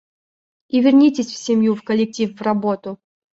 [0.67, 2.99] И вернитесь в семью, в коллектив, в работу!